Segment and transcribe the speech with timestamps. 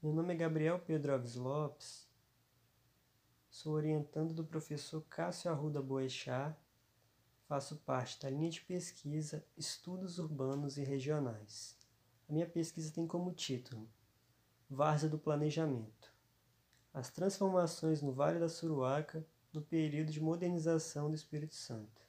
[0.00, 2.08] Meu nome é Gabriel Pedro Alves Lopes,
[3.50, 6.56] sou orientando do professor Cássio Arruda Boechat,
[7.48, 11.76] faço parte da linha de pesquisa Estudos Urbanos e Regionais.
[12.28, 13.90] A minha pesquisa tem como título
[14.70, 16.14] Várzea do Planejamento
[16.94, 22.06] As transformações no Vale da Suruaca no período de modernização do Espírito Santo.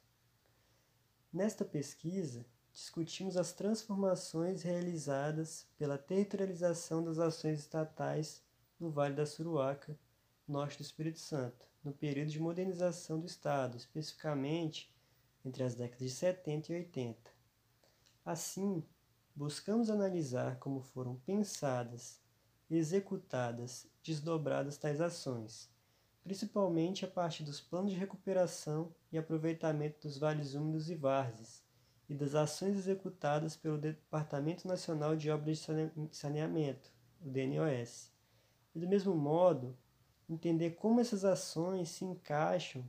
[1.32, 8.42] Nesta pesquisa, discutimos as transformações realizadas pela territorialização das ações estatais
[8.78, 9.98] no Vale da Suruaca,
[10.46, 14.94] norte do Espírito Santo, no período de modernização do Estado, especificamente
[15.44, 17.30] entre as décadas de 70 e 80.
[18.24, 18.84] Assim,
[19.34, 22.20] buscamos analisar como foram pensadas,
[22.70, 25.70] executadas, desdobradas tais ações,
[26.22, 31.62] principalmente a partir dos planos de recuperação e aproveitamento dos vales úmidos e várzeas,
[32.10, 36.92] e das ações executadas pelo Departamento Nacional de Obras de Saneamento,
[37.24, 38.10] o DNOS.
[38.74, 39.78] E do mesmo modo,
[40.28, 42.84] entender como essas ações se encaixam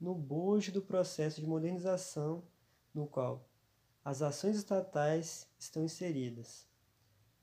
[0.00, 2.42] no bojo do processo de modernização
[2.92, 3.48] no qual
[4.04, 6.66] as ações estatais estão inseridas.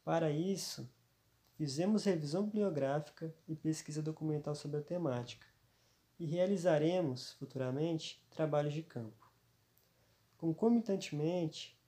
[0.04, 0.90] Para isso,
[1.56, 5.48] fizemos revisão bibliográfica e pesquisa documental sobre a temática
[6.20, 9.23] e realizaremos futuramente trabalhos de campo.
[10.44, 11.80] Concomitantemente,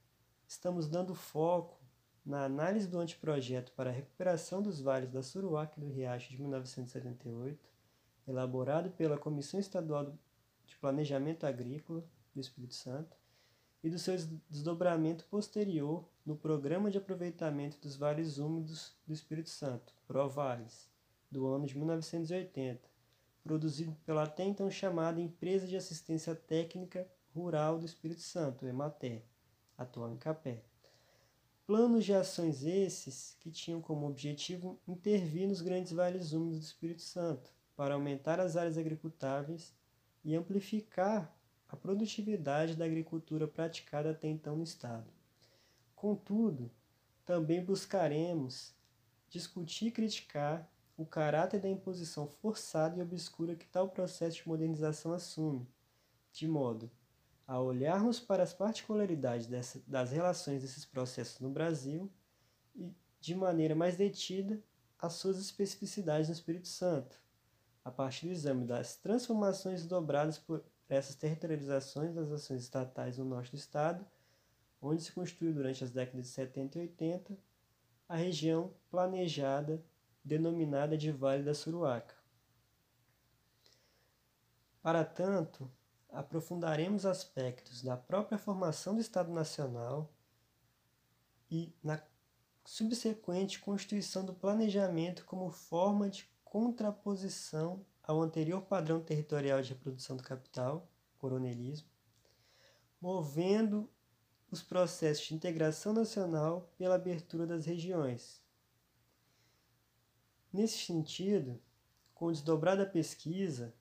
[0.48, 1.78] estamos dando foco
[2.26, 6.40] na análise do anteprojeto para a recuperação dos vales da Suruaca e do Riacho de
[6.40, 7.60] 1978,
[8.26, 10.18] elaborado pela Comissão Estadual
[10.66, 12.02] de Planejamento Agrícola
[12.34, 13.18] do Espírito Santo,
[13.84, 14.16] e do seu
[14.50, 20.90] desdobramento posterior no Programa de Aproveitamento dos Vales Úmidos do Espírito Santo, ProVales,
[21.30, 22.80] do ano de 1980,
[23.44, 27.06] produzido pela até então chamada Empresa de Assistência Técnica
[27.36, 29.22] Rural do Espírito Santo, EMATER,
[29.78, 30.64] atual em Capé.
[31.68, 37.02] Planos de ações esses que tinham como objetivo intervir nos grandes vales úmidos do Espírito
[37.02, 39.76] Santo para aumentar as áreas agricultáveis
[40.24, 41.38] e amplificar
[41.68, 45.12] a produtividade da agricultura praticada até então no Estado.
[45.94, 46.72] Contudo,
[47.26, 48.74] também buscaremos
[49.28, 55.12] discutir e criticar o caráter da imposição forçada e obscura que tal processo de modernização
[55.12, 55.68] assume,
[56.32, 56.90] de modo
[57.48, 62.12] a olharmos para as particularidades dessa, das relações desses processos no Brasil
[62.76, 64.62] e, de maneira mais detida,
[65.00, 67.20] as suas especificidades no Espírito Santo,
[67.84, 73.52] a partir do exame das transformações dobradas por essas territorializações das ações estatais no norte
[73.52, 74.06] do estado,
[74.82, 77.38] onde se construiu durante as décadas de 70 e 80
[78.08, 79.84] a região planejada
[80.24, 82.16] denominada de Vale da Suruaca.
[84.82, 85.72] Para tanto,
[86.16, 90.14] aprofundaremos aspectos da própria formação do Estado Nacional
[91.52, 92.02] e na
[92.64, 100.24] subsequente constituição do planejamento como forma de contraposição ao anterior padrão territorial de reprodução do
[100.24, 100.88] capital,
[101.18, 101.90] coronelismo,
[103.00, 103.90] movendo
[104.50, 108.42] os processos de integração nacional pela abertura das regiões.
[110.52, 111.62] Nesse sentido,
[112.14, 113.74] com o desdobrar da pesquisa,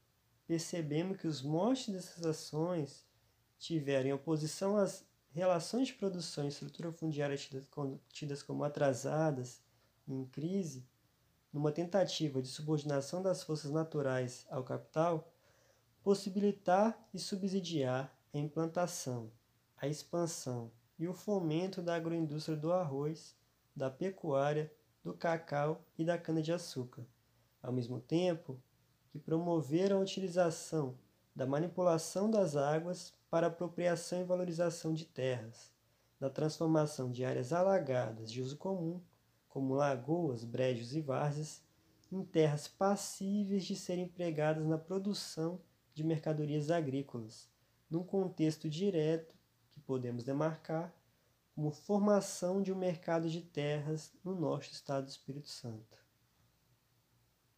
[0.46, 3.06] percebemos que os montes dessas ações
[3.58, 7.36] tiveram em oposição às relações de produção e estrutura fundiária
[8.08, 9.62] tidas como atrasadas
[10.06, 10.86] em crise,
[11.52, 15.32] numa tentativa de subordinação das forças naturais ao capital,
[16.02, 19.32] possibilitar e subsidiar a implantação,
[19.76, 23.36] a expansão e o fomento da agroindústria do arroz,
[23.74, 24.72] da pecuária,
[25.02, 27.04] do cacau e da cana-de-açúcar.
[27.62, 28.60] Ao mesmo tempo,
[29.14, 30.98] que promoveram a utilização
[31.36, 35.70] da manipulação das águas para apropriação e valorização de terras,
[36.18, 39.00] da transformação de áreas alagadas de uso comum,
[39.48, 41.62] como lagoas, brejos e várzeas,
[42.10, 45.60] em terras passíveis de serem empregadas na produção
[45.94, 47.48] de mercadorias agrícolas,
[47.88, 49.32] num contexto direto
[49.70, 50.92] que podemos demarcar
[51.54, 56.03] como formação de um mercado de terras no do estado do Espírito Santo.